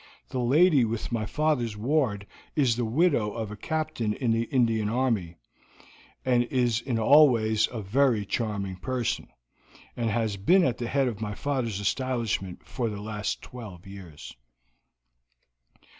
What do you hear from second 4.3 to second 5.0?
the Indian